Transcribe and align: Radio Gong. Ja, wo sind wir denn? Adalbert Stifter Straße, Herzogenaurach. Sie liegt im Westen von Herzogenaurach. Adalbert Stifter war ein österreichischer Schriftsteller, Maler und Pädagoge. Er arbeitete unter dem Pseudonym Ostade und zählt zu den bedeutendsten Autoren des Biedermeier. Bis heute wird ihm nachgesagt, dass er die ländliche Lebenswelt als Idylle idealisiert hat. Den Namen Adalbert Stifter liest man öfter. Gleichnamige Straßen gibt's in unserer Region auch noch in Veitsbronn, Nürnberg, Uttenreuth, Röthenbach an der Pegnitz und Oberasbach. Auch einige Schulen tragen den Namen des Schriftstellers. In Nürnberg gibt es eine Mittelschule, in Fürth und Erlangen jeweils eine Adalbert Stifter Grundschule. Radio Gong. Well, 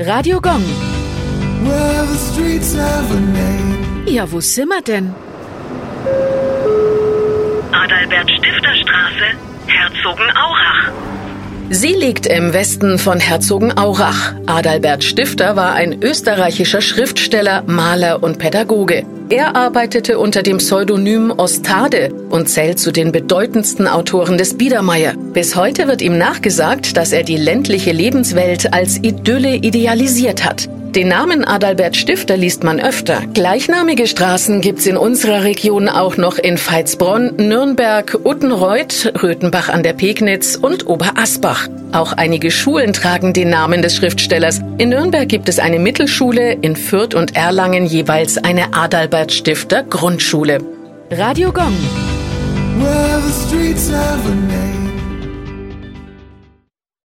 Radio 0.00 0.40
Gong. 0.40 0.64
Ja, 4.06 4.32
wo 4.32 4.40
sind 4.40 4.68
wir 4.68 4.82
denn? 4.82 5.14
Adalbert 7.70 8.28
Stifter 8.28 8.74
Straße, 8.74 9.36
Herzogenaurach. 9.68 10.90
Sie 11.70 11.92
liegt 11.92 12.26
im 12.26 12.52
Westen 12.52 12.98
von 12.98 13.20
Herzogenaurach. 13.20 14.34
Adalbert 14.46 15.04
Stifter 15.04 15.54
war 15.54 15.74
ein 15.74 16.02
österreichischer 16.02 16.80
Schriftsteller, 16.80 17.62
Maler 17.68 18.20
und 18.20 18.40
Pädagoge. 18.40 19.06
Er 19.30 19.56
arbeitete 19.56 20.18
unter 20.18 20.42
dem 20.42 20.58
Pseudonym 20.58 21.30
Ostade 21.30 22.12
und 22.28 22.50
zählt 22.50 22.78
zu 22.78 22.92
den 22.92 23.10
bedeutendsten 23.10 23.88
Autoren 23.88 24.36
des 24.36 24.58
Biedermeier. 24.58 25.14
Bis 25.32 25.56
heute 25.56 25.88
wird 25.88 26.02
ihm 26.02 26.18
nachgesagt, 26.18 26.98
dass 26.98 27.10
er 27.10 27.22
die 27.22 27.38
ländliche 27.38 27.92
Lebenswelt 27.92 28.74
als 28.74 28.98
Idylle 28.98 29.54
idealisiert 29.56 30.44
hat. 30.44 30.68
Den 30.94 31.08
Namen 31.08 31.44
Adalbert 31.44 31.96
Stifter 31.96 32.36
liest 32.36 32.62
man 32.62 32.78
öfter. 32.78 33.22
Gleichnamige 33.32 34.06
Straßen 34.06 34.60
gibt's 34.60 34.86
in 34.86 34.96
unserer 34.96 35.42
Region 35.42 35.88
auch 35.88 36.16
noch 36.16 36.38
in 36.38 36.56
Veitsbronn, 36.56 37.34
Nürnberg, 37.36 38.16
Uttenreuth, 38.22 39.12
Röthenbach 39.20 39.70
an 39.70 39.82
der 39.82 39.94
Pegnitz 39.94 40.54
und 40.54 40.86
Oberasbach. 40.86 41.66
Auch 41.90 42.12
einige 42.12 42.52
Schulen 42.52 42.92
tragen 42.92 43.32
den 43.32 43.50
Namen 43.50 43.82
des 43.82 43.96
Schriftstellers. 43.96 44.60
In 44.78 44.90
Nürnberg 44.90 45.28
gibt 45.28 45.48
es 45.48 45.58
eine 45.58 45.80
Mittelschule, 45.80 46.52
in 46.52 46.76
Fürth 46.76 47.16
und 47.16 47.34
Erlangen 47.34 47.86
jeweils 47.86 48.38
eine 48.38 48.74
Adalbert 48.74 49.13
Stifter 49.30 49.84
Grundschule. 49.84 50.58
Radio 51.08 51.52
Gong. 51.52 51.76
Well, 52.80 53.22